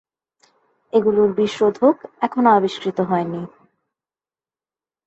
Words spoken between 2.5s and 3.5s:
আবিষ্কৃত হয়নি।